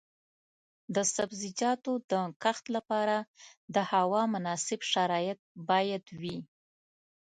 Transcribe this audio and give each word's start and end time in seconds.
د 0.95 0.97
سبزیجاتو 1.15 1.91
د 2.11 2.13
کښت 2.43 2.65
لپاره 2.75 3.17
د 3.75 3.77
هوا 3.91 4.21
مناسب 4.33 4.79
شرایط 4.93 5.39
باید 5.69 6.03
وي. 6.21 6.37